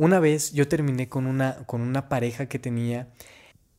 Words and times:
Una 0.00 0.18
vez 0.18 0.52
yo 0.52 0.66
terminé 0.66 1.10
con 1.10 1.26
una, 1.26 1.56
con 1.66 1.82
una 1.82 2.08
pareja 2.08 2.46
que 2.46 2.58
tenía 2.58 3.10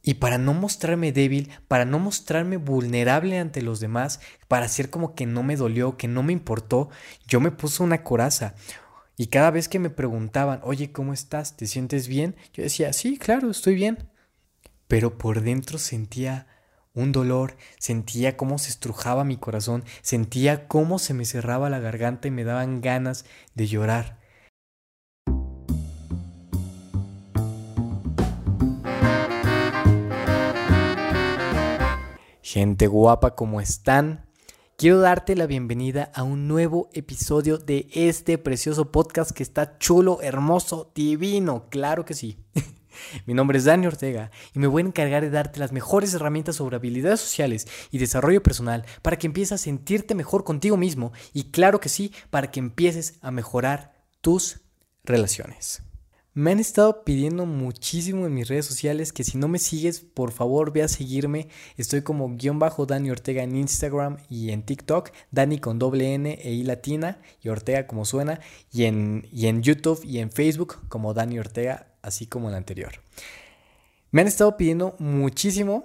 y 0.03 0.13
para 0.13 0.37
no 0.37 0.53
mostrarme 0.53 1.11
débil, 1.11 1.49
para 1.67 1.83
no 1.83 1.97
mostrarme 1.97 2.57
vulnerable 2.57 3.39
ante 3.39 3.63
los 3.63 3.79
demás, 3.79 4.19
para 4.47 4.67
hacer 4.67 4.91
como 4.91 5.15
que 5.15 5.25
no 5.25 5.41
me 5.41 5.55
dolió, 5.55 5.97
que 5.97 6.07
no 6.07 6.21
me 6.21 6.31
importó, 6.31 6.91
yo 7.27 7.39
me 7.39 7.49
puse 7.49 7.81
una 7.81 8.03
coraza. 8.03 8.53
Y 9.17 9.27
cada 9.27 9.49
vez 9.49 9.67
que 9.67 9.79
me 9.79 9.89
preguntaban, 9.89 10.59
oye, 10.61 10.91
¿cómo 10.91 11.11
estás? 11.11 11.57
¿Te 11.57 11.65
sientes 11.65 12.07
bien? 12.07 12.35
Yo 12.53 12.61
decía, 12.61 12.93
sí, 12.93 13.17
claro, 13.17 13.49
estoy 13.49 13.73
bien. 13.73 14.07
Pero 14.87 15.17
por 15.17 15.41
dentro 15.41 15.79
sentía 15.79 16.45
un 16.93 17.11
dolor, 17.11 17.57
sentía 17.79 18.37
cómo 18.37 18.59
se 18.59 18.69
estrujaba 18.69 19.23
mi 19.23 19.37
corazón, 19.37 19.85
sentía 20.03 20.67
cómo 20.67 20.99
se 20.99 21.15
me 21.15 21.25
cerraba 21.25 21.71
la 21.71 21.79
garganta 21.79 22.27
y 22.27 22.31
me 22.31 22.43
daban 22.43 22.81
ganas 22.81 23.25
de 23.55 23.65
llorar. 23.65 24.20
Gente 32.53 32.87
guapa, 32.87 33.33
¿cómo 33.33 33.61
están? 33.61 34.25
Quiero 34.75 34.99
darte 34.99 35.37
la 35.37 35.45
bienvenida 35.45 36.11
a 36.13 36.23
un 36.23 36.49
nuevo 36.49 36.89
episodio 36.91 37.57
de 37.57 37.87
este 37.93 38.37
precioso 38.37 38.91
podcast 38.91 39.31
que 39.31 39.41
está 39.41 39.77
chulo, 39.77 40.21
hermoso, 40.21 40.91
divino, 40.93 41.69
claro 41.69 42.03
que 42.03 42.13
sí. 42.13 42.43
Mi 43.25 43.33
nombre 43.33 43.57
es 43.57 43.63
Dani 43.63 43.87
Ortega 43.87 44.31
y 44.53 44.59
me 44.59 44.67
voy 44.67 44.83
a 44.83 44.87
encargar 44.87 45.21
de 45.23 45.29
darte 45.29 45.61
las 45.61 45.71
mejores 45.71 46.13
herramientas 46.13 46.57
sobre 46.57 46.75
habilidades 46.75 47.21
sociales 47.21 47.67
y 47.89 47.99
desarrollo 47.99 48.43
personal 48.43 48.83
para 49.01 49.17
que 49.17 49.27
empieces 49.27 49.53
a 49.53 49.57
sentirte 49.57 50.13
mejor 50.13 50.43
contigo 50.43 50.75
mismo 50.75 51.13
y 51.31 51.51
claro 51.51 51.79
que 51.79 51.87
sí, 51.87 52.11
para 52.31 52.51
que 52.51 52.59
empieces 52.59 53.17
a 53.21 53.31
mejorar 53.31 53.93
tus 54.19 54.59
relaciones. 55.05 55.83
Me 56.33 56.51
han 56.51 56.59
estado 56.59 57.03
pidiendo 57.03 57.45
muchísimo 57.45 58.25
en 58.25 58.33
mis 58.33 58.47
redes 58.47 58.65
sociales 58.65 59.11
que 59.11 59.25
si 59.25 59.37
no 59.37 59.49
me 59.49 59.59
sigues, 59.59 59.99
por 59.99 60.31
favor 60.31 60.71
ve 60.71 60.81
a 60.81 60.87
seguirme. 60.87 61.49
Estoy 61.75 62.03
como 62.03 62.37
guion 62.37 62.57
bajo 62.57 62.85
Dani 62.85 63.11
Ortega 63.11 63.43
en 63.43 63.57
Instagram 63.57 64.15
y 64.29 64.51
en 64.51 64.63
TikTok, 64.63 65.11
Dani 65.31 65.59
con 65.59 65.77
doble 65.77 66.13
N 66.13 66.39
e 66.41 66.51
I 66.53 66.63
latina 66.63 67.19
y 67.41 67.49
Ortega 67.49 67.85
como 67.85 68.05
suena, 68.05 68.39
y 68.71 68.85
en, 68.85 69.27
y 69.33 69.47
en 69.47 69.61
YouTube 69.61 70.05
y 70.05 70.19
en 70.19 70.31
Facebook 70.31 70.77
como 70.87 71.13
Dani 71.13 71.37
Ortega, 71.37 71.91
así 72.01 72.27
como 72.27 72.47
el 72.47 72.55
anterior. 72.55 72.93
Me 74.11 74.21
han 74.21 74.27
estado 74.27 74.55
pidiendo 74.55 74.95
muchísimo 74.99 75.83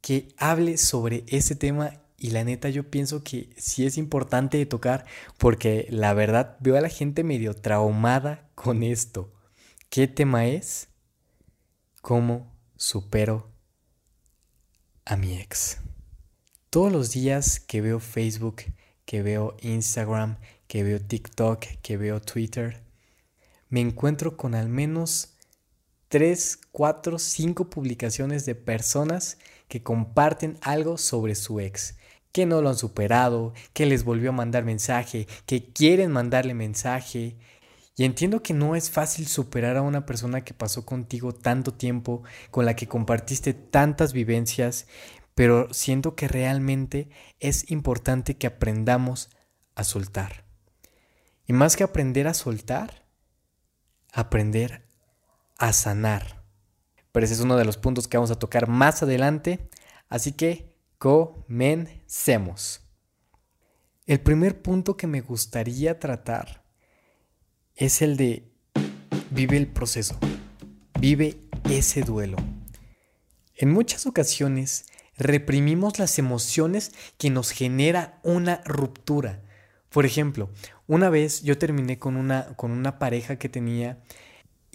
que 0.00 0.28
hable 0.38 0.78
sobre 0.78 1.24
este 1.28 1.54
tema 1.56 2.00
y 2.18 2.30
la 2.30 2.44
neta 2.44 2.70
yo 2.70 2.90
pienso 2.90 3.22
que 3.22 3.50
sí 3.56 3.84
es 3.84 3.98
importante 3.98 4.64
tocar 4.66 5.04
porque 5.38 5.86
la 5.90 6.14
verdad 6.14 6.56
veo 6.60 6.76
a 6.76 6.80
la 6.80 6.88
gente 6.88 7.24
medio 7.24 7.54
traumada 7.54 8.48
con 8.54 8.82
esto. 8.82 9.34
¿Qué 9.90 10.08
tema 10.08 10.46
es? 10.46 10.88
¿Cómo 12.00 12.56
supero 12.76 13.52
a 15.04 15.16
mi 15.16 15.38
ex? 15.38 15.78
Todos 16.70 16.92
los 16.92 17.12
días 17.12 17.60
que 17.60 17.80
veo 17.80 18.00
Facebook, 18.00 18.62
que 19.04 19.22
veo 19.22 19.56
Instagram, 19.60 20.38
que 20.66 20.82
veo 20.82 21.00
TikTok, 21.00 21.64
que 21.82 21.96
veo 21.96 22.20
Twitter, 22.20 22.82
me 23.68 23.80
encuentro 23.80 24.36
con 24.36 24.54
al 24.54 24.68
menos 24.68 25.34
3, 26.08 26.60
4, 26.72 27.18
5 27.18 27.68
publicaciones 27.70 28.46
de 28.46 28.54
personas 28.54 29.38
que 29.68 29.82
comparten 29.82 30.56
algo 30.62 30.98
sobre 30.98 31.34
su 31.34 31.60
ex 31.60 31.96
que 32.36 32.44
no 32.44 32.60
lo 32.60 32.68
han 32.68 32.76
superado, 32.76 33.54
que 33.72 33.86
les 33.86 34.04
volvió 34.04 34.28
a 34.28 34.34
mandar 34.34 34.62
mensaje, 34.62 35.26
que 35.46 35.72
quieren 35.72 36.12
mandarle 36.12 36.52
mensaje. 36.52 37.38
Y 37.96 38.04
entiendo 38.04 38.42
que 38.42 38.52
no 38.52 38.76
es 38.76 38.90
fácil 38.90 39.26
superar 39.26 39.78
a 39.78 39.80
una 39.80 40.04
persona 40.04 40.44
que 40.44 40.52
pasó 40.52 40.84
contigo 40.84 41.32
tanto 41.32 41.72
tiempo, 41.72 42.24
con 42.50 42.66
la 42.66 42.76
que 42.76 42.88
compartiste 42.88 43.54
tantas 43.54 44.12
vivencias, 44.12 44.86
pero 45.34 45.72
siento 45.72 46.14
que 46.14 46.28
realmente 46.28 47.08
es 47.40 47.70
importante 47.70 48.36
que 48.36 48.48
aprendamos 48.48 49.30
a 49.74 49.82
soltar. 49.82 50.44
Y 51.46 51.54
más 51.54 51.74
que 51.74 51.84
aprender 51.84 52.28
a 52.28 52.34
soltar, 52.34 53.06
aprender 54.12 54.90
a 55.56 55.72
sanar. 55.72 56.44
Pero 57.12 57.24
ese 57.24 57.32
es 57.32 57.40
uno 57.40 57.56
de 57.56 57.64
los 57.64 57.78
puntos 57.78 58.08
que 58.08 58.18
vamos 58.18 58.30
a 58.30 58.38
tocar 58.38 58.68
más 58.68 59.02
adelante. 59.02 59.70
Así 60.10 60.32
que 60.32 60.75
Comencemos. 60.98 62.80
El 64.06 64.20
primer 64.20 64.62
punto 64.62 64.96
que 64.96 65.06
me 65.06 65.20
gustaría 65.20 65.98
tratar 65.98 66.64
es 67.74 68.00
el 68.00 68.16
de 68.16 68.50
vive 69.30 69.58
el 69.58 69.66
proceso, 69.66 70.18
vive 70.98 71.36
ese 71.68 72.00
duelo. 72.00 72.38
En 73.56 73.72
muchas 73.72 74.06
ocasiones 74.06 74.86
reprimimos 75.18 75.98
las 75.98 76.18
emociones 76.18 76.92
que 77.18 77.28
nos 77.28 77.50
genera 77.50 78.18
una 78.22 78.62
ruptura. 78.64 79.42
Por 79.90 80.06
ejemplo, 80.06 80.48
una 80.86 81.10
vez 81.10 81.42
yo 81.42 81.58
terminé 81.58 81.98
con 81.98 82.16
una, 82.16 82.56
con 82.56 82.70
una 82.70 82.98
pareja 82.98 83.36
que 83.36 83.50
tenía 83.50 84.02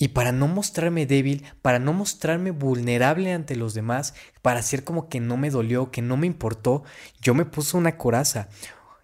y 0.01 0.07
para 0.07 0.31
no 0.31 0.47
mostrarme 0.47 1.06
débil, 1.06 1.45
para 1.62 1.78
no 1.78 1.94
mostrarme 1.94 2.50
vulnerable 2.50 3.34
ante 3.34 3.56
los 3.56 3.75
demás, 3.75 4.16
para 4.41 4.62
hacer 4.62 4.84
como 4.84 5.09
que 5.09 5.19
no 5.19 5.38
me 5.38 5.51
dolió, 5.51 5.91
que 5.91 6.01
no 6.01 6.17
me 6.17 6.25
importó, 6.25 6.84
yo 7.22 7.35
me 7.35 7.45
puse 7.45 7.78
una 7.78 8.00
coraza. 8.00 8.50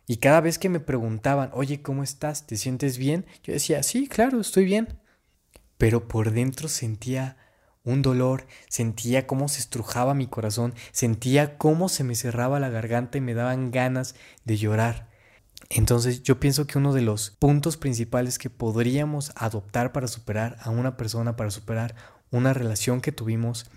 Y 0.07 0.17
cada 0.17 0.41
vez 0.41 0.57
que 0.57 0.69
me 0.69 0.79
preguntaban, 0.79 1.51
oye, 1.53 1.83
¿cómo 1.83 2.01
estás? 2.01 2.47
¿Te 2.47 2.57
sientes 2.57 2.97
bien? 2.97 3.27
Yo 3.43 3.53
decía, 3.53 3.83
sí, 3.83 4.07
claro, 4.07 4.41
estoy 4.41 4.65
bien. 4.65 4.97
Pero 5.77 6.07
por 6.07 6.31
dentro 6.31 6.67
sentía 6.67 7.37
un 7.83 8.01
dolor, 8.01 8.47
sentía 8.67 9.27
cómo 9.27 9.49
se 9.49 9.59
estrujaba 9.59 10.15
mi 10.15 10.25
corazón, 10.25 10.73
sentía 10.91 11.59
cómo 11.59 11.89
se 11.89 12.03
me 12.03 12.15
cerraba 12.15 12.59
la 12.59 12.69
garganta 12.69 13.19
y 13.19 13.21
me 13.21 13.35
daban 13.35 13.69
ganas 13.69 14.15
de 14.45 14.57
llorar. 14.57 15.09
Entonces 15.69 16.23
yo 16.23 16.39
pienso 16.39 16.65
que 16.67 16.77
uno 16.77 16.93
de 16.93 17.01
los 17.01 17.31
puntos 17.31 17.77
principales 17.77 18.37
que 18.37 18.49
podríamos 18.49 19.31
adoptar 19.35 19.91
para 19.91 20.07
superar 20.07 20.57
a 20.61 20.69
una 20.69 20.97
persona, 20.97 21.35
para 21.35 21.51
superar 21.51 21.95
una 22.31 22.53
relación 22.53 23.01
que 23.01 23.11
tuvimos, 23.11 23.69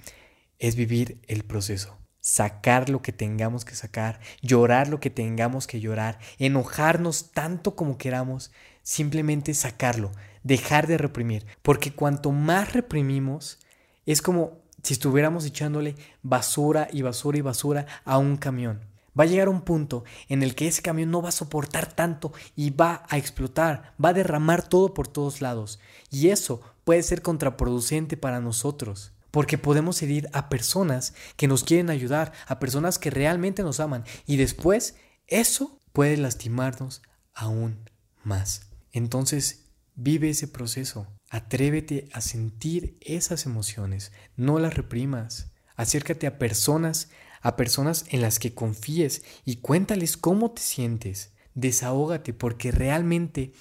es 0.58 0.76
vivir 0.76 1.20
el 1.26 1.44
proceso. 1.44 1.96
Sacar 2.20 2.90
lo 2.90 3.00
que 3.00 3.12
tengamos 3.12 3.64
que 3.64 3.74
sacar, 3.74 4.20
llorar 4.42 4.88
lo 4.88 5.00
que 5.00 5.10
tengamos 5.10 5.66
que 5.66 5.80
llorar, 5.80 6.18
enojarnos 6.38 7.32
tanto 7.32 7.74
como 7.74 7.96
queramos, 7.96 8.52
simplemente 8.82 9.54
sacarlo, 9.54 10.12
dejar 10.44 10.86
de 10.86 10.98
reprimir. 10.98 11.46
Porque 11.62 11.92
cuanto 11.92 12.30
más 12.30 12.74
reprimimos, 12.74 13.58
es 14.04 14.20
como 14.20 14.60
si 14.82 14.92
estuviéramos 14.94 15.44
echándole 15.46 15.96
basura 16.22 16.88
y 16.92 17.02
basura 17.02 17.38
y 17.38 17.42
basura 17.42 17.86
a 18.04 18.18
un 18.18 18.36
camión. 18.36 18.89
Va 19.18 19.24
a 19.24 19.26
llegar 19.26 19.48
un 19.48 19.62
punto 19.62 20.04
en 20.28 20.42
el 20.42 20.54
que 20.54 20.68
ese 20.68 20.82
camión 20.82 21.10
no 21.10 21.22
va 21.22 21.30
a 21.30 21.32
soportar 21.32 21.92
tanto 21.92 22.32
y 22.56 22.70
va 22.70 23.04
a 23.08 23.18
explotar, 23.18 23.94
va 24.02 24.10
a 24.10 24.14
derramar 24.14 24.68
todo 24.68 24.94
por 24.94 25.08
todos 25.08 25.40
lados. 25.40 25.80
Y 26.10 26.28
eso 26.28 26.60
puede 26.84 27.02
ser 27.02 27.22
contraproducente 27.22 28.16
para 28.16 28.40
nosotros, 28.40 29.12
porque 29.30 29.58
podemos 29.58 30.00
herir 30.02 30.28
a 30.32 30.48
personas 30.48 31.14
que 31.36 31.48
nos 31.48 31.64
quieren 31.64 31.90
ayudar, 31.90 32.32
a 32.46 32.58
personas 32.58 32.98
que 32.98 33.10
realmente 33.10 33.62
nos 33.62 33.80
aman, 33.80 34.04
y 34.26 34.36
después 34.36 34.96
eso 35.26 35.78
puede 35.92 36.16
lastimarnos 36.16 37.02
aún 37.34 37.88
más. 38.24 38.70
Entonces, 38.92 39.66
vive 39.94 40.30
ese 40.30 40.48
proceso, 40.48 41.06
atrévete 41.28 42.08
a 42.12 42.20
sentir 42.20 42.96
esas 43.00 43.46
emociones, 43.46 44.12
no 44.36 44.58
las 44.58 44.74
reprimas, 44.74 45.52
acércate 45.76 46.26
a 46.26 46.38
personas 46.38 47.10
a 47.40 47.56
personas 47.56 48.04
en 48.08 48.20
las 48.22 48.38
que 48.38 48.54
confíes 48.54 49.22
y 49.44 49.56
cuéntales 49.56 50.16
cómo 50.16 50.50
te 50.52 50.62
sientes. 50.62 51.32
Desahógate 51.54 52.32
porque 52.32 52.70
realmente 52.70 53.52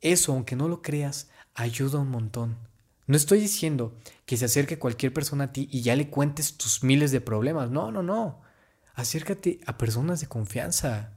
eso, 0.00 0.32
aunque 0.32 0.56
no 0.56 0.68
lo 0.68 0.82
creas, 0.82 1.28
ayuda 1.54 1.98
un 1.98 2.10
montón. 2.10 2.58
No 3.06 3.16
estoy 3.16 3.40
diciendo 3.40 3.96
que 4.24 4.36
se 4.36 4.46
acerque 4.46 4.78
cualquier 4.78 5.12
persona 5.12 5.44
a 5.44 5.52
ti 5.52 5.68
y 5.70 5.82
ya 5.82 5.94
le 5.94 6.10
cuentes 6.10 6.56
tus 6.56 6.82
miles 6.82 7.12
de 7.12 7.20
problemas. 7.20 7.70
No, 7.70 7.92
no, 7.92 8.02
no. 8.02 8.40
Acércate 8.94 9.60
a 9.66 9.78
personas 9.78 10.20
de 10.20 10.26
confianza. 10.26 11.12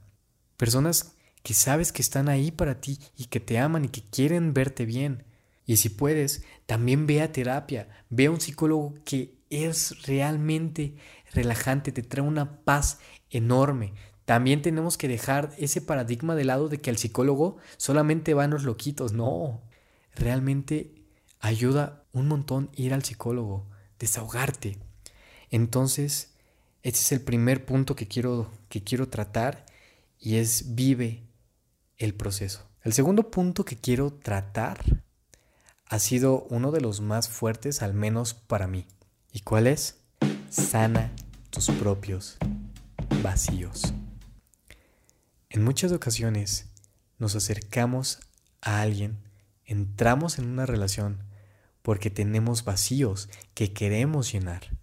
Personas 0.56 1.16
que 1.42 1.54
sabes 1.54 1.92
que 1.92 2.02
están 2.02 2.28
ahí 2.28 2.50
para 2.50 2.80
ti 2.80 2.98
y 3.16 3.26
que 3.26 3.40
te 3.40 3.58
aman 3.58 3.86
y 3.86 3.88
que 3.88 4.02
quieren 4.02 4.54
verte 4.54 4.84
bien. 4.84 5.24
Y 5.66 5.78
si 5.78 5.88
puedes, 5.88 6.44
también 6.66 7.06
ve 7.06 7.22
a 7.22 7.32
terapia. 7.32 7.88
Ve 8.08 8.26
a 8.26 8.30
un 8.30 8.40
psicólogo 8.40 8.94
que 9.04 9.40
es 9.50 10.06
realmente 10.06 10.94
relajante, 11.32 11.92
te 11.92 12.02
trae 12.02 12.26
una 12.26 12.62
paz 12.62 12.98
enorme. 13.30 13.94
También 14.24 14.62
tenemos 14.62 14.96
que 14.96 15.08
dejar 15.08 15.52
ese 15.58 15.80
paradigma 15.80 16.34
de 16.34 16.44
lado 16.44 16.68
de 16.68 16.80
que 16.80 16.90
el 16.90 16.98
psicólogo 16.98 17.56
solamente 17.76 18.34
van 18.34 18.50
los 18.50 18.64
loquitos. 18.64 19.12
No, 19.12 19.62
realmente 20.14 20.94
ayuda 21.40 22.04
un 22.12 22.28
montón 22.28 22.70
ir 22.74 22.94
al 22.94 23.04
psicólogo, 23.04 23.66
desahogarte. 23.98 24.78
Entonces, 25.50 26.34
ese 26.82 27.00
es 27.00 27.12
el 27.12 27.22
primer 27.22 27.64
punto 27.64 27.96
que 27.96 28.06
quiero, 28.06 28.50
que 28.68 28.82
quiero 28.82 29.08
tratar 29.08 29.66
y 30.18 30.36
es 30.36 30.74
vive 30.74 31.24
el 31.98 32.14
proceso. 32.14 32.68
El 32.82 32.92
segundo 32.92 33.30
punto 33.30 33.64
que 33.64 33.76
quiero 33.76 34.12
tratar 34.12 35.02
ha 35.86 35.98
sido 35.98 36.46
uno 36.50 36.70
de 36.70 36.80
los 36.80 37.00
más 37.00 37.28
fuertes, 37.28 37.82
al 37.82 37.94
menos 37.94 38.32
para 38.32 38.68
mí. 38.68 38.86
¿Y 39.32 39.40
cuál 39.40 39.66
es? 39.66 39.98
Sana 40.48 41.12
tus 41.50 41.68
propios 41.70 42.36
vacíos. 43.22 43.92
En 45.48 45.64
muchas 45.64 45.90
ocasiones 45.90 46.70
nos 47.18 47.34
acercamos 47.34 48.20
a 48.62 48.80
alguien, 48.80 49.18
entramos 49.64 50.38
en 50.38 50.46
una 50.46 50.64
relación 50.64 51.24
porque 51.82 52.08
tenemos 52.08 52.64
vacíos 52.64 53.28
que 53.54 53.72
queremos 53.72 54.32
llenar 54.32 54.78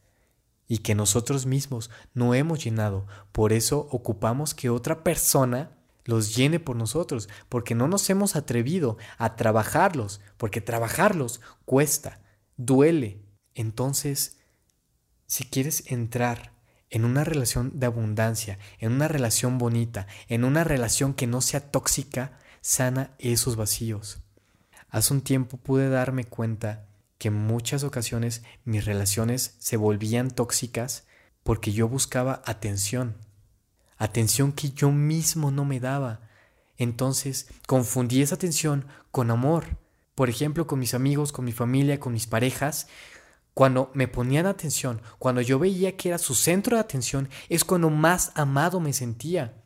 y 0.67 0.79
que 0.79 0.93
nosotros 0.93 1.45
mismos 1.45 1.89
no 2.13 2.33
hemos 2.33 2.63
llenado. 2.63 3.07
Por 3.31 3.53
eso 3.53 3.87
ocupamos 3.89 4.53
que 4.53 4.69
otra 4.69 5.03
persona 5.03 5.71
los 6.03 6.35
llene 6.35 6.59
por 6.59 6.75
nosotros, 6.75 7.29
porque 7.49 7.75
no 7.75 7.87
nos 7.87 8.09
hemos 8.09 8.35
atrevido 8.35 8.97
a 9.17 9.35
trabajarlos, 9.35 10.21
porque 10.37 10.61
trabajarlos 10.61 11.41
cuesta, 11.65 12.21
duele. 12.55 13.21
Entonces, 13.55 14.37
si 15.27 15.43
quieres 15.45 15.83
entrar 15.91 16.56
en 16.89 17.05
una 17.05 17.23
relación 17.23 17.79
de 17.79 17.85
abundancia, 17.85 18.59
en 18.79 18.93
una 18.93 19.07
relación 19.07 19.57
bonita, 19.57 20.07
en 20.27 20.43
una 20.43 20.63
relación 20.63 21.13
que 21.13 21.27
no 21.27 21.41
sea 21.41 21.71
tóxica, 21.71 22.39
sana 22.61 23.11
esos 23.19 23.55
vacíos. 23.55 24.19
Hace 24.89 25.13
un 25.13 25.21
tiempo 25.21 25.57
pude 25.57 25.89
darme 25.89 26.23
cuenta 26.23 26.85
que 27.17 27.29
en 27.29 27.33
muchas 27.33 27.83
ocasiones 27.83 28.43
mis 28.63 28.85
relaciones 28.85 29.55
se 29.59 29.77
volvían 29.77 30.31
tóxicas 30.31 31.05
porque 31.43 31.71
yo 31.71 31.87
buscaba 31.87 32.41
atención, 32.45 33.15
atención 33.97 34.51
que 34.51 34.71
yo 34.71 34.91
mismo 34.91 35.51
no 35.51 35.65
me 35.65 35.79
daba. 35.79 36.21
Entonces 36.77 37.47
confundí 37.65 38.21
esa 38.21 38.35
atención 38.35 38.85
con 39.11 39.31
amor. 39.31 39.77
Por 40.13 40.29
ejemplo, 40.29 40.67
con 40.67 40.79
mis 40.79 40.93
amigos, 40.93 41.31
con 41.31 41.45
mi 41.45 41.51
familia, 41.51 41.99
con 41.99 42.13
mis 42.13 42.27
parejas. 42.27 42.87
Cuando 43.57 43.89
me 43.95 44.07
ponían 44.07 44.45
atención, 44.45 45.01
cuando 45.18 45.42
yo 45.42 45.57
veía 45.57 45.98
que 45.98 46.09
era 46.09 46.19
su 46.19 46.36
centro 46.36 46.77
de 46.77 46.81
atención, 46.81 47.27
es 47.50 47.63
cuando 47.63 47.89
más 47.89 48.31
amado 48.36 48.80
me 48.80 48.94
sentía. 48.94 49.63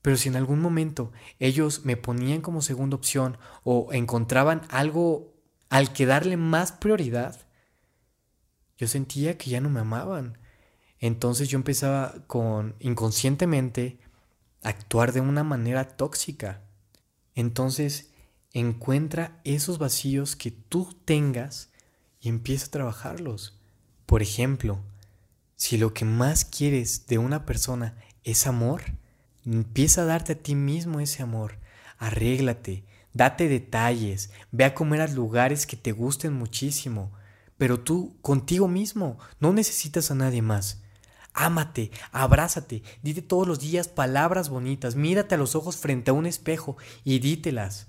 Pero 0.00 0.16
si 0.16 0.28
en 0.28 0.36
algún 0.36 0.60
momento 0.60 1.10
ellos 1.40 1.84
me 1.84 1.96
ponían 1.96 2.40
como 2.40 2.62
segunda 2.62 2.94
opción 2.94 3.38
o 3.64 3.92
encontraban 3.92 4.62
algo 4.70 5.34
al 5.70 5.92
que 5.92 6.06
darle 6.06 6.36
más 6.36 6.70
prioridad, 6.70 7.48
yo 8.78 8.86
sentía 8.86 9.36
que 9.38 9.50
ya 9.50 9.60
no 9.60 9.70
me 9.70 9.80
amaban. 9.80 10.38
Entonces 11.00 11.48
yo 11.48 11.56
empezaba 11.56 12.14
con 12.28 12.76
inconscientemente 12.78 13.98
actuar 14.62 15.12
de 15.12 15.20
una 15.20 15.42
manera 15.42 15.88
tóxica. 15.96 16.62
Entonces 17.34 18.12
encuentra 18.52 19.40
esos 19.42 19.78
vacíos 19.78 20.36
que 20.36 20.52
tú 20.52 20.94
tengas 21.04 21.71
y 22.22 22.28
empieza 22.28 22.66
a 22.66 22.70
trabajarlos. 22.70 23.58
Por 24.06 24.22
ejemplo, 24.22 24.78
si 25.56 25.76
lo 25.76 25.92
que 25.92 26.04
más 26.04 26.44
quieres 26.44 27.06
de 27.06 27.18
una 27.18 27.44
persona 27.44 27.96
es 28.24 28.46
amor, 28.46 28.82
empieza 29.44 30.02
a 30.02 30.06
darte 30.06 30.32
a 30.32 30.38
ti 30.38 30.54
mismo 30.54 31.00
ese 31.00 31.22
amor. 31.22 31.58
Arréglate, 31.98 32.84
date 33.12 33.48
detalles, 33.48 34.30
ve 34.52 34.64
a 34.64 34.74
comer 34.74 35.00
a 35.00 35.08
lugares 35.08 35.66
que 35.66 35.76
te 35.76 35.92
gusten 35.92 36.32
muchísimo, 36.32 37.12
pero 37.58 37.80
tú 37.80 38.16
contigo 38.22 38.68
mismo, 38.68 39.18
no 39.40 39.52
necesitas 39.52 40.10
a 40.10 40.14
nadie 40.14 40.42
más. 40.42 40.82
Ámate, 41.34 41.90
abrázate, 42.12 42.82
dite 43.02 43.22
todos 43.22 43.48
los 43.48 43.58
días 43.58 43.88
palabras 43.88 44.48
bonitas, 44.48 44.94
mírate 44.94 45.34
a 45.34 45.38
los 45.38 45.54
ojos 45.54 45.76
frente 45.76 46.10
a 46.10 46.14
un 46.14 46.26
espejo 46.26 46.76
y 47.04 47.18
dítelas. 47.18 47.88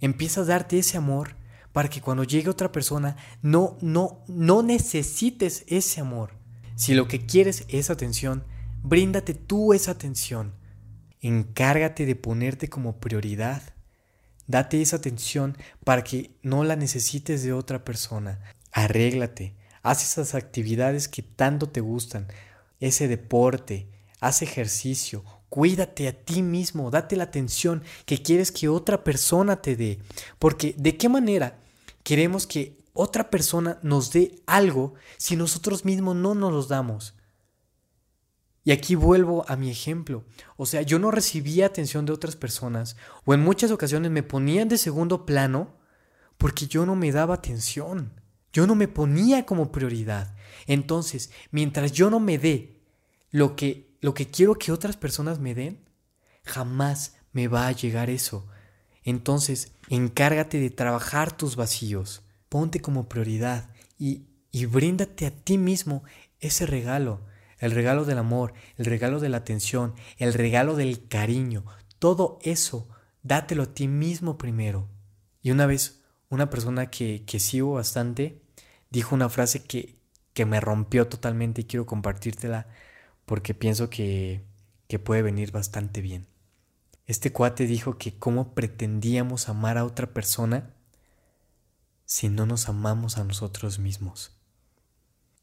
Empieza 0.00 0.40
a 0.40 0.44
darte 0.44 0.78
ese 0.78 0.96
amor 0.96 1.36
para 1.72 1.88
que 1.88 2.00
cuando 2.00 2.24
llegue 2.24 2.50
otra 2.50 2.72
persona 2.72 3.16
no, 3.42 3.76
no, 3.80 4.24
no 4.28 4.62
necesites 4.62 5.64
ese 5.66 6.00
amor. 6.00 6.34
Si 6.76 6.94
lo 6.94 7.08
que 7.08 7.26
quieres 7.26 7.64
es 7.68 7.90
atención, 7.90 8.44
bríndate 8.82 9.34
tú 9.34 9.72
esa 9.72 9.92
atención. 9.92 10.54
Encárgate 11.20 12.06
de 12.06 12.16
ponerte 12.16 12.68
como 12.68 12.98
prioridad. 12.98 13.62
Date 14.46 14.82
esa 14.82 14.96
atención 14.96 15.56
para 15.84 16.02
que 16.02 16.36
no 16.42 16.64
la 16.64 16.76
necesites 16.76 17.42
de 17.42 17.52
otra 17.52 17.84
persona. 17.84 18.40
Arréglate, 18.72 19.54
haz 19.82 20.02
esas 20.02 20.34
actividades 20.34 21.08
que 21.08 21.22
tanto 21.22 21.68
te 21.68 21.80
gustan 21.80 22.26
ese 22.80 23.06
deporte, 23.06 23.88
haz 24.20 24.42
ejercicio, 24.42 25.24
cuídate 25.52 26.08
a 26.08 26.14
ti 26.14 26.40
mismo, 26.40 26.90
date 26.90 27.14
la 27.14 27.24
atención 27.24 27.82
que 28.06 28.22
quieres 28.22 28.50
que 28.50 28.70
otra 28.70 29.04
persona 29.04 29.60
te 29.60 29.76
dé. 29.76 29.98
Porque 30.38 30.74
¿de 30.78 30.96
qué 30.96 31.10
manera 31.10 31.60
queremos 32.02 32.46
que 32.46 32.78
otra 32.94 33.28
persona 33.28 33.78
nos 33.82 34.10
dé 34.12 34.40
algo 34.46 34.94
si 35.18 35.36
nosotros 35.36 35.84
mismos 35.84 36.16
no 36.16 36.34
nos 36.34 36.54
los 36.54 36.68
damos? 36.68 37.12
Y 38.64 38.72
aquí 38.72 38.94
vuelvo 38.94 39.44
a 39.46 39.56
mi 39.56 39.68
ejemplo. 39.68 40.24
O 40.56 40.64
sea, 40.64 40.80
yo 40.80 40.98
no 40.98 41.10
recibía 41.10 41.66
atención 41.66 42.06
de 42.06 42.14
otras 42.14 42.34
personas 42.34 42.96
o 43.26 43.34
en 43.34 43.40
muchas 43.40 43.70
ocasiones 43.70 44.10
me 44.10 44.22
ponían 44.22 44.70
de 44.70 44.78
segundo 44.78 45.26
plano 45.26 45.76
porque 46.38 46.66
yo 46.66 46.86
no 46.86 46.96
me 46.96 47.12
daba 47.12 47.34
atención. 47.34 48.18
Yo 48.54 48.66
no 48.66 48.74
me 48.74 48.88
ponía 48.88 49.44
como 49.44 49.70
prioridad. 49.70 50.34
Entonces, 50.66 51.30
mientras 51.50 51.92
yo 51.92 52.08
no 52.08 52.20
me 52.20 52.38
dé 52.38 52.80
lo 53.30 53.54
que, 53.54 53.91
lo 54.02 54.14
que 54.14 54.26
quiero 54.26 54.56
que 54.56 54.72
otras 54.72 54.96
personas 54.96 55.38
me 55.38 55.54
den, 55.54 55.88
jamás 56.44 57.16
me 57.32 57.48
va 57.48 57.68
a 57.68 57.72
llegar 57.72 58.10
eso. 58.10 58.46
Entonces, 59.04 59.72
encárgate 59.88 60.58
de 60.58 60.70
trabajar 60.70 61.34
tus 61.34 61.56
vacíos, 61.56 62.22
ponte 62.48 62.80
como 62.80 63.08
prioridad 63.08 63.70
y, 63.98 64.26
y 64.50 64.66
bríndate 64.66 65.24
a 65.26 65.30
ti 65.30 65.56
mismo 65.56 66.02
ese 66.40 66.66
regalo, 66.66 67.24
el 67.58 67.70
regalo 67.70 68.04
del 68.04 68.18
amor, 68.18 68.54
el 68.76 68.86
regalo 68.86 69.20
de 69.20 69.28
la 69.28 69.38
atención, 69.38 69.94
el 70.18 70.34
regalo 70.34 70.74
del 70.74 71.06
cariño, 71.06 71.64
todo 72.00 72.40
eso, 72.42 72.88
dátelo 73.22 73.62
a 73.62 73.74
ti 73.74 73.86
mismo 73.86 74.36
primero. 74.36 74.88
Y 75.42 75.52
una 75.52 75.66
vez, 75.66 76.02
una 76.28 76.50
persona 76.50 76.90
que, 76.90 77.24
que 77.24 77.38
sigo 77.38 77.74
bastante 77.74 78.42
dijo 78.90 79.14
una 79.14 79.28
frase 79.28 79.62
que, 79.62 80.00
que 80.34 80.44
me 80.44 80.60
rompió 80.60 81.06
totalmente 81.06 81.60
y 81.60 81.64
quiero 81.64 81.86
compartírtela 81.86 82.66
porque 83.26 83.54
pienso 83.54 83.90
que, 83.90 84.42
que 84.88 84.98
puede 84.98 85.22
venir 85.22 85.52
bastante 85.52 86.00
bien. 86.00 86.26
Este 87.06 87.32
cuate 87.32 87.66
dijo 87.66 87.98
que 87.98 88.18
cómo 88.18 88.54
pretendíamos 88.54 89.48
amar 89.48 89.78
a 89.78 89.84
otra 89.84 90.12
persona 90.12 90.74
si 92.04 92.28
no 92.28 92.46
nos 92.46 92.68
amamos 92.68 93.18
a 93.18 93.24
nosotros 93.24 93.78
mismos. 93.78 94.32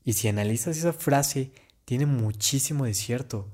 Y 0.03 0.13
si 0.13 0.27
analizas 0.27 0.77
esa 0.77 0.93
frase, 0.93 1.51
tiene 1.85 2.05
muchísimo 2.05 2.85
de 2.85 2.93
cierto, 2.93 3.51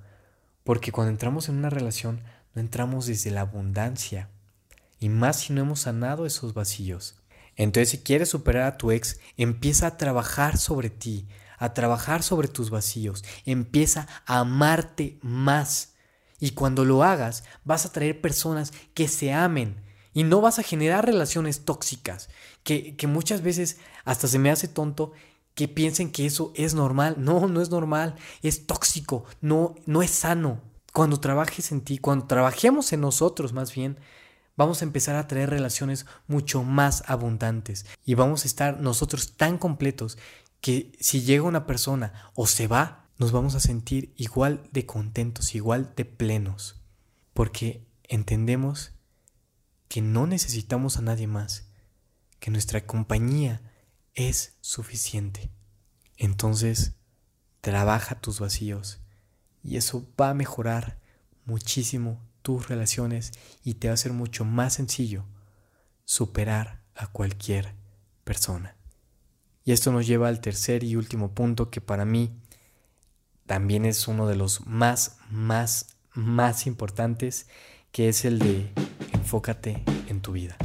porque 0.64 0.92
cuando 0.92 1.12
entramos 1.12 1.50
en 1.50 1.56
una 1.56 1.70
relación 1.70 2.22
no 2.54 2.62
entramos 2.62 3.08
desde 3.08 3.32
la 3.32 3.42
abundancia, 3.42 4.30
y 5.00 5.10
más 5.10 5.40
si 5.40 5.54
no 5.54 5.62
hemos 5.62 5.82
sanado 5.82 6.26
esos 6.26 6.54
vacíos. 6.54 7.16
Entonces 7.56 7.90
si 7.90 8.00
quieres 8.00 8.30
superar 8.30 8.64
a 8.64 8.78
tu 8.78 8.92
ex, 8.92 9.20
empieza 9.38 9.88
a 9.88 9.98
trabajar 9.98 10.58
sobre 10.58 10.90
ti, 10.90 11.28
a 11.58 11.74
trabajar 11.74 12.24
sobre 12.24 12.48
tus 12.48 12.70
vacíos, 12.70 13.24
empieza 13.46 14.08
a 14.26 14.40
amarte 14.40 15.20
más. 15.22 15.94
Y 16.40 16.52
cuando 16.52 16.86
lo 16.86 17.04
hagas, 17.04 17.44
vas 17.64 17.86
a 17.86 17.92
traer 17.92 18.22
personas 18.22 18.74
que 18.94 19.08
se 19.08 19.34
amen 19.34 19.82
y 20.14 20.24
no 20.24 20.42
vas 20.42 20.60
a 20.60 20.64
generar 20.64 21.06
relaciones 21.06 21.66
tóxicas, 21.66 22.30
que, 22.64 22.96
que 22.96 23.08
muchas 23.08 23.42
veces 23.42 23.78
hasta 24.06 24.28
se 24.28 24.40
me 24.40 24.50
hace 24.50 24.68
tonto 24.68 25.12
que 25.56 25.68
piensen 25.68 26.12
que 26.12 26.26
eso 26.26 26.52
es 26.56 26.74
normal. 26.74 27.16
No, 27.18 27.48
no 27.48 27.62
es 27.62 27.70
normal, 27.70 28.16
es 28.44 28.68
tóxico, 28.68 29.26
no, 29.42 29.76
no 29.86 30.04
es 30.04 30.12
sano. 30.12 30.62
Cuando 30.94 31.20
trabajes 31.20 31.72
en 31.72 31.82
ti, 31.82 31.98
cuando 31.98 32.28
trabajemos 32.28 32.94
en 32.94 33.02
nosotros 33.02 33.52
más 33.54 33.74
bien, 33.74 33.98
vamos 34.56 34.82
a 34.82 34.86
empezar 34.86 35.16
a 35.16 35.28
traer 35.28 35.50
relaciones 35.50 36.06
mucho 36.28 36.64
más 36.64 37.04
abundantes 37.08 37.86
y 38.06 38.14
vamos 38.14 38.44
a 38.44 38.48
estar 38.48 38.80
nosotros 38.80 39.36
tan 39.36 39.58
completos 39.58 40.18
que 40.66 40.98
si 41.00 41.22
llega 41.22 41.44
una 41.44 41.68
persona 41.68 42.32
o 42.34 42.48
se 42.48 42.66
va, 42.66 43.08
nos 43.20 43.32
vamos 43.32 43.54
a 43.54 43.60
sentir 43.60 44.16
igual 44.18 44.68
de 44.72 44.88
contentos, 44.88 45.54
igual 45.54 45.94
de 45.96 46.06
plenos, 46.06 46.82
porque 47.36 47.86
entendemos 48.02 48.94
que 49.90 50.02
no 50.02 50.26
necesitamos 50.26 50.98
a 50.98 51.04
nadie 51.04 51.28
más, 51.28 51.68
que 52.40 52.50
nuestra 52.50 52.84
compañía 52.88 53.62
es 54.16 54.56
suficiente. 54.60 55.52
Entonces, 56.18 56.96
trabaja 57.62 58.20
tus 58.20 58.40
vacíos 58.40 59.02
y 59.64 59.78
eso 59.78 60.08
va 60.20 60.32
a 60.32 60.34
mejorar 60.34 61.00
muchísimo 61.46 62.20
tus 62.42 62.70
relaciones 62.70 63.34
y 63.64 63.76
te 63.76 63.90
va 63.90 63.94
a 63.94 63.98
ser 63.98 64.14
mucho 64.14 64.46
más 64.46 64.74
sencillo 64.74 65.26
superar 66.06 66.82
a 66.96 67.06
cualquier 67.06 67.76
persona. 68.24 68.76
Y 69.68 69.72
esto 69.72 69.92
nos 69.92 70.06
lleva 70.06 70.28
al 70.28 70.42
tercer 70.42 70.84
y 70.84 70.96
último 70.96 71.34
punto 71.34 71.72
que 71.72 71.82
para 71.82 72.06
mí 72.06 72.32
también 73.48 73.86
es 73.86 74.08
uno 74.08 74.28
de 74.28 74.36
los 74.36 74.68
más, 74.68 75.18
más, 75.32 75.98
más 76.14 76.68
importantes, 76.68 77.48
que 77.92 78.08
es 78.08 78.26
el 78.26 78.38
de 78.38 78.72
enfócate 79.12 79.84
en 80.08 80.22
tu 80.22 80.34
vida. 80.34 80.56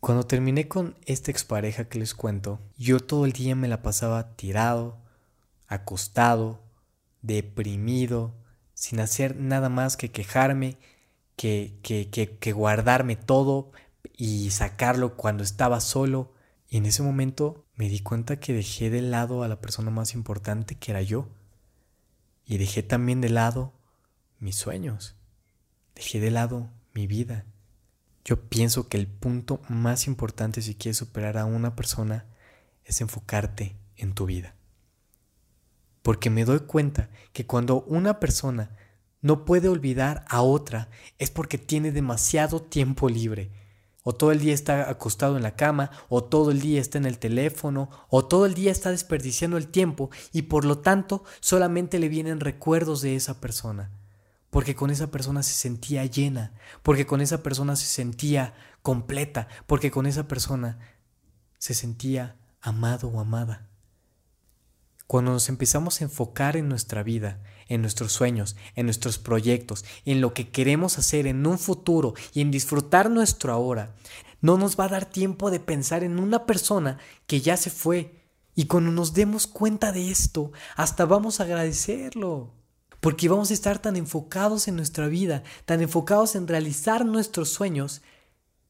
Cuando 0.00 0.26
terminé 0.26 0.66
con 0.66 0.96
esta 1.06 1.30
expareja 1.30 1.88
que 1.88 2.00
les 2.00 2.14
cuento, 2.14 2.60
yo 2.76 2.98
todo 2.98 3.26
el 3.26 3.32
día 3.32 3.54
me 3.54 3.68
la 3.68 3.80
pasaba 3.82 4.34
tirado, 4.34 4.98
acostado, 5.68 6.64
deprimido, 7.22 8.34
sin 8.74 8.98
hacer 8.98 9.36
nada 9.36 9.68
más 9.68 9.96
que 9.96 10.10
quejarme, 10.10 10.78
que, 11.36 11.78
que, 11.82 12.10
que, 12.10 12.36
que 12.38 12.52
guardarme 12.52 13.14
todo 13.14 13.70
y 14.16 14.50
sacarlo 14.50 15.16
cuando 15.16 15.42
estaba 15.42 15.80
solo. 15.80 16.32
Y 16.68 16.78
en 16.78 16.86
ese 16.86 17.02
momento 17.02 17.66
me 17.74 17.88
di 17.88 18.00
cuenta 18.00 18.40
que 18.40 18.52
dejé 18.52 18.90
de 18.90 19.02
lado 19.02 19.42
a 19.42 19.48
la 19.48 19.60
persona 19.60 19.90
más 19.90 20.14
importante 20.14 20.76
que 20.76 20.92
era 20.92 21.02
yo. 21.02 21.28
Y 22.46 22.58
dejé 22.58 22.82
también 22.82 23.20
de 23.20 23.28
lado 23.28 23.72
mis 24.38 24.56
sueños. 24.56 25.16
Dejé 25.94 26.20
de 26.20 26.30
lado 26.30 26.70
mi 26.92 27.06
vida. 27.06 27.44
Yo 28.24 28.48
pienso 28.48 28.88
que 28.88 28.96
el 28.96 29.06
punto 29.06 29.60
más 29.68 30.06
importante 30.06 30.62
si 30.62 30.74
quieres 30.74 30.96
superar 30.96 31.36
a 31.36 31.44
una 31.44 31.76
persona 31.76 32.26
es 32.84 33.00
enfocarte 33.00 33.76
en 33.96 34.14
tu 34.14 34.26
vida. 34.26 34.54
Porque 36.02 36.30
me 36.30 36.44
doy 36.44 36.60
cuenta 36.60 37.10
que 37.32 37.46
cuando 37.46 37.82
una 37.82 38.20
persona 38.20 38.76
no 39.20 39.44
puede 39.44 39.68
olvidar 39.68 40.24
a 40.28 40.42
otra 40.42 40.90
es 41.18 41.30
porque 41.30 41.58
tiene 41.58 41.92
demasiado 41.92 42.60
tiempo 42.60 43.08
libre 43.08 43.50
o 44.04 44.14
todo 44.14 44.30
el 44.30 44.38
día 44.38 44.54
está 44.54 44.88
acostado 44.88 45.36
en 45.36 45.42
la 45.42 45.56
cama, 45.56 45.90
o 46.08 46.22
todo 46.22 46.50
el 46.50 46.60
día 46.60 46.80
está 46.80 46.98
en 46.98 47.06
el 47.06 47.18
teléfono, 47.18 47.90
o 48.08 48.24
todo 48.24 48.46
el 48.46 48.54
día 48.54 48.70
está 48.70 48.90
desperdiciando 48.90 49.56
el 49.56 49.68
tiempo 49.68 50.10
y 50.30 50.42
por 50.42 50.64
lo 50.64 50.78
tanto 50.78 51.24
solamente 51.40 51.98
le 51.98 52.08
vienen 52.08 52.38
recuerdos 52.38 53.00
de 53.00 53.16
esa 53.16 53.40
persona. 53.40 53.90
Porque 54.50 54.76
con 54.76 54.90
esa 54.90 55.10
persona 55.10 55.42
se 55.42 55.54
sentía 55.54 56.04
llena, 56.04 56.52
porque 56.82 57.06
con 57.06 57.20
esa 57.20 57.42
persona 57.42 57.74
se 57.74 57.86
sentía 57.86 58.54
completa, 58.82 59.48
porque 59.66 59.90
con 59.90 60.06
esa 60.06 60.28
persona 60.28 60.78
se 61.58 61.74
sentía 61.74 62.36
amado 62.60 63.08
o 63.08 63.18
amada. 63.18 63.66
Cuando 65.06 65.32
nos 65.32 65.48
empezamos 65.48 66.00
a 66.00 66.04
enfocar 66.04 66.56
en 66.56 66.68
nuestra 66.68 67.02
vida, 67.02 67.40
en 67.68 67.82
nuestros 67.82 68.12
sueños, 68.12 68.56
en 68.74 68.86
nuestros 68.86 69.18
proyectos, 69.18 69.84
en 70.04 70.20
lo 70.20 70.34
que 70.34 70.48
queremos 70.48 70.98
hacer 70.98 71.26
en 71.26 71.46
un 71.46 71.58
futuro 71.58 72.14
y 72.32 72.40
en 72.40 72.50
disfrutar 72.50 73.10
nuestro 73.10 73.52
ahora, 73.52 73.94
no 74.40 74.58
nos 74.58 74.78
va 74.78 74.84
a 74.84 74.88
dar 74.88 75.06
tiempo 75.06 75.50
de 75.50 75.60
pensar 75.60 76.04
en 76.04 76.18
una 76.18 76.46
persona 76.46 76.98
que 77.26 77.40
ya 77.40 77.56
se 77.56 77.70
fue. 77.70 78.22
Y 78.54 78.66
cuando 78.66 78.92
nos 78.92 79.14
demos 79.14 79.46
cuenta 79.46 79.90
de 79.90 80.10
esto, 80.10 80.52
hasta 80.76 81.06
vamos 81.06 81.40
a 81.40 81.44
agradecerlo. 81.44 82.52
Porque 83.00 83.28
vamos 83.28 83.50
a 83.50 83.54
estar 83.54 83.80
tan 83.80 83.96
enfocados 83.96 84.68
en 84.68 84.76
nuestra 84.76 85.08
vida, 85.08 85.42
tan 85.64 85.80
enfocados 85.82 86.36
en 86.36 86.46
realizar 86.46 87.04
nuestros 87.04 87.50
sueños, 87.50 88.02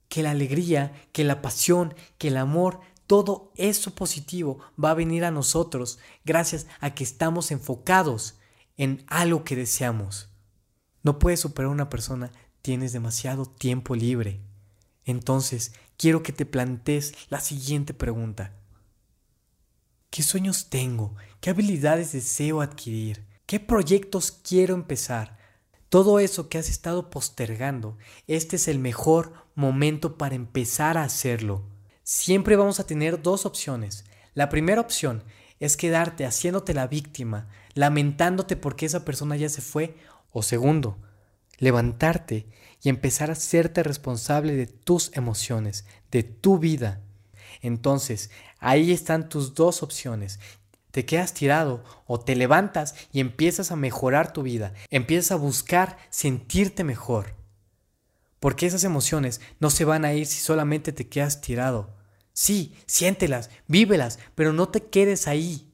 que 0.08 0.22
la 0.22 0.30
alegría, 0.30 0.92
que 1.12 1.24
la 1.24 1.42
pasión, 1.42 1.94
que 2.18 2.28
el 2.28 2.36
amor 2.36 2.80
todo 3.06 3.52
eso 3.56 3.94
positivo 3.94 4.58
va 4.82 4.90
a 4.90 4.94
venir 4.94 5.24
a 5.24 5.30
nosotros 5.30 5.98
gracias 6.24 6.66
a 6.80 6.94
que 6.94 7.04
estamos 7.04 7.50
enfocados 7.50 8.36
en 8.76 9.04
algo 9.06 9.44
que 9.44 9.56
deseamos. 9.56 10.30
No 11.02 11.18
puedes 11.18 11.40
superar 11.40 11.70
una 11.70 11.88
persona, 11.90 12.32
tienes 12.62 12.92
demasiado 12.92 13.46
tiempo 13.46 13.94
libre. 13.94 14.40
Entonces, 15.04 15.72
quiero 15.96 16.22
que 16.22 16.32
te 16.32 16.46
plantees 16.46 17.14
la 17.28 17.40
siguiente 17.40 17.94
pregunta. 17.94 18.52
¿Qué 20.10 20.22
sueños 20.22 20.70
tengo? 20.70 21.14
¿Qué 21.40 21.50
habilidades 21.50 22.12
deseo 22.12 22.60
adquirir? 22.60 23.24
¿Qué 23.46 23.60
proyectos 23.60 24.32
quiero 24.32 24.74
empezar? 24.74 25.38
Todo 25.88 26.18
eso 26.18 26.48
que 26.48 26.58
has 26.58 26.68
estado 26.68 27.10
postergando, 27.10 27.98
este 28.26 28.56
es 28.56 28.68
el 28.68 28.78
mejor 28.78 29.32
momento 29.54 30.16
para 30.16 30.34
empezar 30.34 30.96
a 30.96 31.04
hacerlo 31.04 31.74
siempre 32.04 32.54
vamos 32.54 32.78
a 32.78 32.86
tener 32.86 33.20
dos 33.20 33.46
opciones. 33.46 34.04
La 34.34 34.48
primera 34.48 34.80
opción 34.80 35.24
es 35.60 35.76
quedarte 35.76 36.26
haciéndote 36.26 36.74
la 36.74 36.86
víctima, 36.86 37.48
lamentándote 37.74 38.56
porque 38.56 38.86
esa 38.86 39.04
persona 39.04 39.36
ya 39.36 39.48
se 39.48 39.62
fue. 39.62 39.96
O 40.32 40.42
segundo, 40.42 40.98
levantarte 41.58 42.46
y 42.82 42.88
empezar 42.88 43.30
a 43.30 43.34
hacerte 43.34 43.82
responsable 43.82 44.54
de 44.54 44.66
tus 44.66 45.10
emociones, 45.16 45.84
de 46.10 46.22
tu 46.22 46.58
vida. 46.58 47.00
Entonces, 47.62 48.30
ahí 48.58 48.92
están 48.92 49.28
tus 49.28 49.54
dos 49.54 49.82
opciones. 49.82 50.40
Te 50.90 51.04
quedas 51.04 51.34
tirado 51.34 51.82
o 52.06 52.20
te 52.20 52.36
levantas 52.36 52.94
y 53.12 53.20
empiezas 53.20 53.72
a 53.72 53.76
mejorar 53.76 54.32
tu 54.32 54.42
vida, 54.42 54.74
empiezas 54.90 55.32
a 55.32 55.36
buscar 55.36 55.96
sentirte 56.10 56.84
mejor. 56.84 57.34
Porque 58.38 58.66
esas 58.66 58.84
emociones 58.84 59.40
no 59.58 59.70
se 59.70 59.84
van 59.84 60.04
a 60.04 60.12
ir 60.12 60.26
si 60.26 60.38
solamente 60.38 60.92
te 60.92 61.08
quedas 61.08 61.40
tirado. 61.40 61.96
Sí, 62.34 62.76
siéntelas, 62.86 63.48
vívelas, 63.68 64.18
pero 64.34 64.52
no 64.52 64.68
te 64.68 64.84
quedes 64.84 65.28
ahí. 65.28 65.72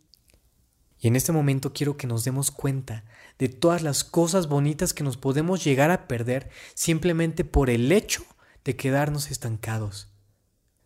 Y 1.01 1.09
en 1.09 1.17
este 1.17 1.33
momento 1.33 1.73
quiero 1.73 1.97
que 1.97 2.07
nos 2.07 2.25
demos 2.25 2.51
cuenta 2.51 3.05
de 3.39 3.49
todas 3.49 3.83
las 3.83 4.05
cosas 4.05 4.47
bonitas 4.47 4.93
que 4.93 5.03
nos 5.03 5.17
podemos 5.17 5.65
llegar 5.65 5.91
a 5.91 6.07
perder 6.07 6.51
simplemente 6.75 7.45
por 7.47 7.71
el 7.71 7.91
hecho 7.91 8.23
de 8.65 8.77
quedarnos 8.77 9.31
estancados. 9.31 10.13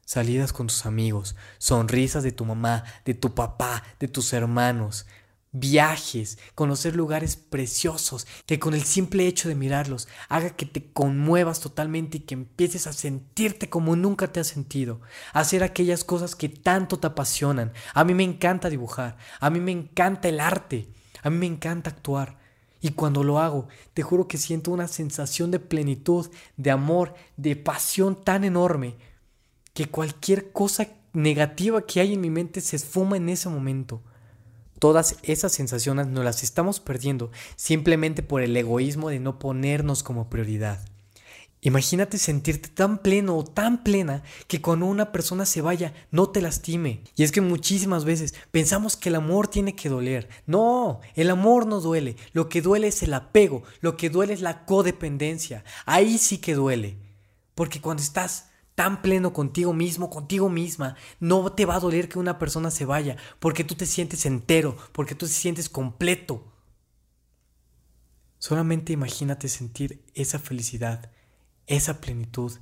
Salidas 0.06 0.52
con 0.52 0.68
tus 0.68 0.86
amigos, 0.86 1.34
sonrisas 1.58 2.22
de 2.22 2.30
tu 2.30 2.44
mamá, 2.44 2.84
de 3.04 3.14
tu 3.14 3.34
papá, 3.34 3.82
de 3.98 4.06
tus 4.06 4.32
hermanos, 4.32 5.06
viajes, 5.54 6.36
conocer 6.56 6.96
lugares 6.96 7.36
preciosos, 7.36 8.26
que 8.44 8.58
con 8.58 8.74
el 8.74 8.82
simple 8.82 9.28
hecho 9.28 9.48
de 9.48 9.54
mirarlos 9.54 10.08
haga 10.28 10.50
que 10.50 10.66
te 10.66 10.92
conmuevas 10.92 11.60
totalmente 11.60 12.18
y 12.18 12.20
que 12.20 12.34
empieces 12.34 12.88
a 12.88 12.92
sentirte 12.92 13.70
como 13.70 13.94
nunca 13.94 14.32
te 14.32 14.40
has 14.40 14.48
sentido, 14.48 15.00
hacer 15.32 15.62
aquellas 15.62 16.02
cosas 16.02 16.34
que 16.34 16.48
tanto 16.48 16.98
te 16.98 17.06
apasionan. 17.06 17.72
A 17.94 18.02
mí 18.02 18.14
me 18.14 18.24
encanta 18.24 18.68
dibujar, 18.68 19.16
a 19.38 19.48
mí 19.48 19.60
me 19.60 19.70
encanta 19.70 20.28
el 20.28 20.40
arte, 20.40 20.88
a 21.22 21.30
mí 21.30 21.38
me 21.38 21.46
encanta 21.46 21.90
actuar. 21.90 22.36
Y 22.80 22.90
cuando 22.90 23.22
lo 23.22 23.38
hago, 23.38 23.68
te 23.94 24.02
juro 24.02 24.26
que 24.26 24.36
siento 24.36 24.72
una 24.72 24.88
sensación 24.88 25.52
de 25.52 25.60
plenitud, 25.60 26.30
de 26.56 26.72
amor, 26.72 27.14
de 27.36 27.54
pasión 27.54 28.24
tan 28.24 28.42
enorme, 28.42 28.96
que 29.72 29.86
cualquier 29.86 30.50
cosa 30.50 30.88
negativa 31.12 31.86
que 31.86 32.00
hay 32.00 32.14
en 32.14 32.20
mi 32.20 32.28
mente 32.28 32.60
se 32.60 32.74
esfuma 32.74 33.16
en 33.16 33.28
ese 33.28 33.48
momento. 33.48 34.02
Todas 34.84 35.16
esas 35.22 35.50
sensaciones 35.52 36.08
nos 36.08 36.26
las 36.26 36.42
estamos 36.42 36.78
perdiendo 36.78 37.30
simplemente 37.56 38.22
por 38.22 38.42
el 38.42 38.54
egoísmo 38.54 39.08
de 39.08 39.18
no 39.18 39.38
ponernos 39.38 40.02
como 40.02 40.28
prioridad. 40.28 40.78
Imagínate 41.62 42.18
sentirte 42.18 42.68
tan 42.68 42.98
pleno 42.98 43.34
o 43.34 43.44
tan 43.44 43.82
plena 43.82 44.22
que 44.46 44.60
cuando 44.60 44.84
una 44.84 45.10
persona 45.10 45.46
se 45.46 45.62
vaya 45.62 45.94
no 46.10 46.28
te 46.28 46.42
lastime. 46.42 47.00
Y 47.16 47.22
es 47.22 47.32
que 47.32 47.40
muchísimas 47.40 48.04
veces 48.04 48.34
pensamos 48.50 48.98
que 48.98 49.08
el 49.08 49.14
amor 49.14 49.48
tiene 49.48 49.74
que 49.74 49.88
doler. 49.88 50.28
No, 50.44 51.00
el 51.14 51.30
amor 51.30 51.66
no 51.66 51.80
duele. 51.80 52.16
Lo 52.34 52.50
que 52.50 52.60
duele 52.60 52.88
es 52.88 53.02
el 53.02 53.14
apego. 53.14 53.62
Lo 53.80 53.96
que 53.96 54.10
duele 54.10 54.34
es 54.34 54.42
la 54.42 54.66
codependencia. 54.66 55.64
Ahí 55.86 56.18
sí 56.18 56.36
que 56.36 56.52
duele. 56.52 56.98
Porque 57.54 57.80
cuando 57.80 58.02
estás 58.02 58.50
tan 58.74 59.02
pleno 59.02 59.32
contigo 59.32 59.72
mismo, 59.72 60.10
contigo 60.10 60.48
misma, 60.48 60.96
no 61.20 61.52
te 61.52 61.64
va 61.64 61.76
a 61.76 61.80
doler 61.80 62.08
que 62.08 62.18
una 62.18 62.38
persona 62.38 62.70
se 62.70 62.84
vaya, 62.84 63.16
porque 63.38 63.64
tú 63.64 63.74
te 63.74 63.86
sientes 63.86 64.26
entero, 64.26 64.76
porque 64.92 65.14
tú 65.14 65.26
te 65.26 65.32
sientes 65.32 65.68
completo. 65.68 66.52
Solamente 68.38 68.92
imagínate 68.92 69.48
sentir 69.48 70.04
esa 70.14 70.38
felicidad, 70.38 71.10
esa 71.66 72.00
plenitud, 72.00 72.52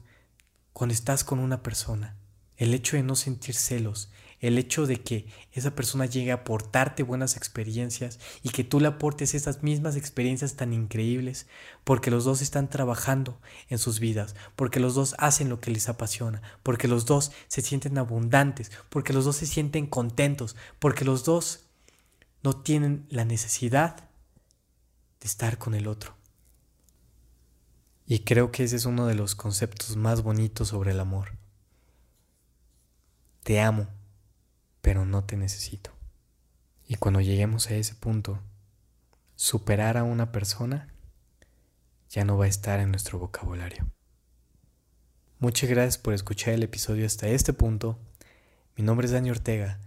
cuando 0.72 0.94
estás 0.94 1.24
con 1.24 1.38
una 1.38 1.62
persona. 1.62 2.16
El 2.56 2.74
hecho 2.74 2.96
de 2.96 3.02
no 3.02 3.16
sentir 3.16 3.54
celos, 3.54 4.10
el 4.42 4.58
hecho 4.58 4.86
de 4.86 5.00
que 5.00 5.26
esa 5.52 5.74
persona 5.74 6.04
llegue 6.04 6.32
a 6.32 6.36
aportarte 6.36 7.04
buenas 7.04 7.36
experiencias 7.36 8.18
y 8.42 8.50
que 8.50 8.64
tú 8.64 8.80
le 8.80 8.88
aportes 8.88 9.34
esas 9.34 9.62
mismas 9.62 9.94
experiencias 9.94 10.56
tan 10.56 10.72
increíbles, 10.72 11.46
porque 11.84 12.10
los 12.10 12.24
dos 12.24 12.42
están 12.42 12.68
trabajando 12.68 13.40
en 13.68 13.78
sus 13.78 14.00
vidas, 14.00 14.34
porque 14.56 14.80
los 14.80 14.96
dos 14.96 15.14
hacen 15.18 15.48
lo 15.48 15.60
que 15.60 15.70
les 15.70 15.88
apasiona, 15.88 16.42
porque 16.64 16.88
los 16.88 17.06
dos 17.06 17.30
se 17.46 17.62
sienten 17.62 17.96
abundantes, 17.96 18.72
porque 18.90 19.12
los 19.12 19.24
dos 19.24 19.36
se 19.36 19.46
sienten 19.46 19.86
contentos, 19.86 20.56
porque 20.80 21.04
los 21.04 21.24
dos 21.24 21.66
no 22.42 22.52
tienen 22.54 23.06
la 23.10 23.24
necesidad 23.24 24.08
de 25.20 25.26
estar 25.28 25.56
con 25.56 25.74
el 25.74 25.86
otro. 25.86 26.16
Y 28.06 28.24
creo 28.24 28.50
que 28.50 28.64
ese 28.64 28.74
es 28.74 28.86
uno 28.86 29.06
de 29.06 29.14
los 29.14 29.36
conceptos 29.36 29.96
más 29.96 30.22
bonitos 30.22 30.68
sobre 30.68 30.90
el 30.90 30.98
amor. 30.98 31.38
Te 33.44 33.60
amo 33.60 33.86
pero 34.82 35.06
no 35.06 35.24
te 35.24 35.36
necesito. 35.36 35.90
Y 36.86 36.96
cuando 36.96 37.20
lleguemos 37.20 37.68
a 37.68 37.74
ese 37.74 37.94
punto, 37.94 38.38
superar 39.36 39.96
a 39.96 40.02
una 40.02 40.30
persona 40.30 40.92
ya 42.10 42.24
no 42.24 42.36
va 42.36 42.44
a 42.44 42.48
estar 42.48 42.78
en 42.80 42.90
nuestro 42.90 43.18
vocabulario. 43.18 43.86
Muchas 45.38 45.70
gracias 45.70 45.98
por 45.98 46.12
escuchar 46.12 46.54
el 46.54 46.62
episodio 46.62 47.06
hasta 47.06 47.28
este 47.28 47.52
punto. 47.52 47.98
Mi 48.76 48.84
nombre 48.84 49.06
es 49.06 49.12
Dani 49.12 49.30
Ortega 49.30 49.80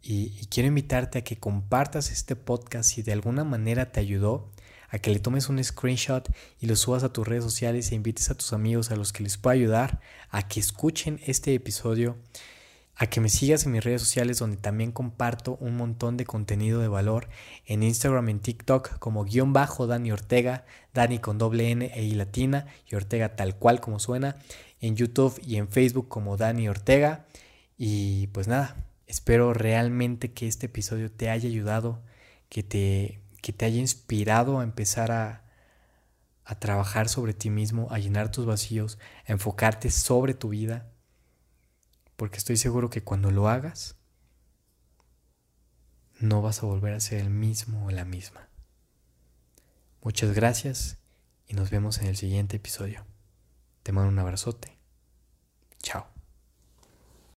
y, 0.00 0.46
quiero 0.46 0.68
invitarte 0.68 1.18
a 1.18 1.24
que 1.24 1.38
compartas 1.38 2.10
este 2.10 2.34
podcast 2.34 2.90
si 2.90 3.02
de 3.02 3.12
alguna 3.12 3.44
manera 3.44 3.92
te 3.92 4.00
ayudó 4.00 4.50
a 4.88 4.98
que 4.98 5.10
le 5.10 5.20
tomes 5.20 5.48
un 5.48 5.62
screenshot 5.62 6.28
y 6.60 6.66
lo 6.66 6.76
subas 6.76 7.02
a 7.02 7.12
tus 7.12 7.26
redes 7.26 7.44
sociales 7.44 7.90
e 7.90 7.94
invites 7.94 8.30
a 8.30 8.34
tus 8.34 8.52
amigos 8.52 8.90
a 8.90 8.96
los 8.96 9.12
que 9.12 9.22
les 9.22 9.36
pueda 9.36 9.54
ayudar 9.54 10.00
a 10.30 10.48
que 10.48 10.60
escuchen 10.60 11.20
este 11.26 11.54
episodio, 11.54 12.16
a 12.94 13.06
que 13.06 13.20
me 13.20 13.28
sigas 13.28 13.64
en 13.64 13.72
mis 13.72 13.82
redes 13.82 14.02
sociales 14.02 14.38
donde 14.38 14.56
también 14.56 14.92
comparto 14.92 15.56
un 15.60 15.76
montón 15.76 16.16
de 16.16 16.26
contenido 16.26 16.80
de 16.80 16.88
valor 16.88 17.28
en 17.66 17.82
Instagram, 17.82 18.28
en 18.28 18.40
TikTok 18.40 18.98
como 18.98 19.24
guion 19.24 19.52
bajo 19.52 19.86
Dani 19.86 20.12
Ortega, 20.12 20.64
Dani 20.92 21.18
con 21.18 21.38
doble 21.38 21.70
N 21.70 21.90
e 21.94 22.02
I 22.02 22.14
latina 22.14 22.66
y 22.90 22.94
Ortega 22.94 23.34
tal 23.34 23.56
cual 23.56 23.80
como 23.80 23.98
suena, 23.98 24.36
en 24.80 24.96
YouTube 24.96 25.40
y 25.44 25.56
en 25.56 25.68
Facebook 25.68 26.08
como 26.08 26.36
Dani 26.36 26.68
Ortega. 26.68 27.26
Y 27.78 28.28
pues 28.28 28.46
nada, 28.46 28.76
espero 29.06 29.54
realmente 29.54 30.32
que 30.32 30.46
este 30.46 30.66
episodio 30.66 31.10
te 31.10 31.30
haya 31.30 31.48
ayudado, 31.48 32.02
que 32.48 32.62
te, 32.62 33.20
que 33.40 33.52
te 33.52 33.64
haya 33.64 33.78
inspirado 33.78 34.60
a 34.60 34.64
empezar 34.64 35.10
a, 35.12 35.44
a 36.44 36.58
trabajar 36.58 37.08
sobre 37.08 37.32
ti 37.32 37.50
mismo, 37.50 37.88
a 37.90 37.98
llenar 37.98 38.30
tus 38.30 38.44
vacíos, 38.44 38.98
a 39.26 39.32
enfocarte 39.32 39.90
sobre 39.90 40.34
tu 40.34 40.50
vida, 40.50 40.91
porque 42.22 42.38
estoy 42.38 42.56
seguro 42.56 42.88
que 42.88 43.02
cuando 43.02 43.32
lo 43.32 43.48
hagas, 43.48 43.96
no 46.20 46.40
vas 46.40 46.62
a 46.62 46.66
volver 46.66 46.94
a 46.94 47.00
ser 47.00 47.18
el 47.18 47.30
mismo 47.30 47.86
o 47.86 47.90
la 47.90 48.04
misma. 48.04 48.48
Muchas 50.02 50.32
gracias 50.32 50.98
y 51.48 51.54
nos 51.54 51.70
vemos 51.70 51.98
en 51.98 52.06
el 52.06 52.16
siguiente 52.16 52.58
episodio. 52.58 53.04
Te 53.82 53.90
mando 53.90 54.08
un 54.08 54.20
abrazote. 54.20 54.78
Chao. 55.82 56.11